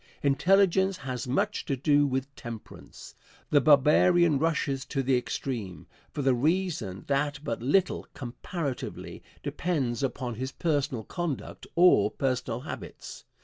[0.23, 3.13] Intelligence has much to do with temperance.
[3.51, 10.33] The barbarian rushes to the extreme, for the reason that but little, comparatively, depends upon
[10.33, 13.25] his personal conduct or personal habits.